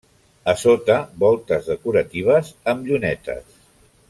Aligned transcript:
A 0.53 0.55
sota, 0.61 0.95
voltes 1.25 1.69
decoratives 1.73 2.53
amb 2.75 2.91
llunetes. 2.91 3.59